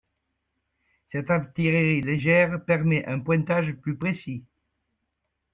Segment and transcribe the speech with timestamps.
[1.11, 4.43] Cette artillerie légère permet un pointage plus précis.